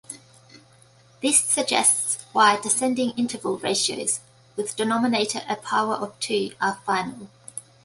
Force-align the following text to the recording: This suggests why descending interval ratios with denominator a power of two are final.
This 1.21 1.39
suggests 1.43 2.25
why 2.31 2.59
descending 2.59 3.11
interval 3.17 3.59
ratios 3.59 4.19
with 4.55 4.75
denominator 4.75 5.41
a 5.47 5.57
power 5.57 5.93
of 5.93 6.19
two 6.19 6.53
are 6.59 6.81
final. 6.87 7.29